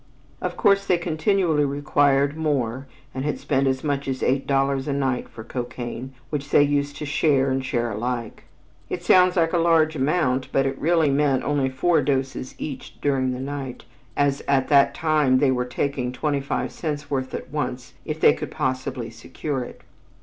Of 0.41 0.57
course 0.57 0.83
they 0.87 0.97
continually 0.97 1.63
required 1.63 2.35
more, 2.35 2.87
and 3.13 3.23
had 3.23 3.37
spent 3.37 3.67
as 3.67 3.83
much 3.83 4.07
as 4.07 4.23
eight 4.23 4.47
dollars 4.47 4.87
a 4.87 4.93
night 4.93 5.29
for 5.29 5.43
cocaine, 5.43 6.13
which 6.31 6.49
they 6.49 6.63
used 6.63 6.95
to 6.95 7.05
"share 7.05 7.51
and 7.51 7.63
share 7.63 7.91
alike." 7.91 8.45
It 8.89 9.03
sounds 9.03 9.35
like 9.35 9.53
a 9.53 9.59
large 9.59 9.95
amount, 9.95 10.51
but 10.51 10.65
it 10.65 10.75
really 10.79 11.11
meant 11.11 11.43
only 11.43 11.69
four 11.69 12.01
doses 12.01 12.55
each 12.57 12.99
during 12.99 13.31
the 13.31 13.39
night, 13.39 13.83
as 14.17 14.41
at 14.47 14.69
that 14.69 14.95
time 14.95 15.37
they 15.37 15.51
were 15.51 15.65
taking 15.65 16.11
twenty 16.11 16.41
five 16.41 16.71
cents' 16.71 17.11
worth 17.11 17.35
at 17.35 17.51
once 17.51 17.93
if 18.03 18.19
they 18.19 18.33
could 18.33 18.49
possibly 18.49 19.11
secure 19.11 19.63
it. 19.63 19.81